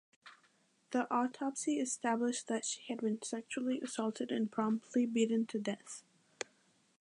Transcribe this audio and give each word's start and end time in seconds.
The 0.89 1.05
autopsy 1.13 1.79
established 1.79 2.47
that 2.47 2.65
she 2.65 2.81
had 2.87 3.01
been 3.01 3.21
sexually 3.21 3.79
assaulted 3.81 4.31
and 4.31 4.51
promptly 4.51 5.05
beaten 5.05 5.45
to 5.45 5.59
death. 5.59 6.01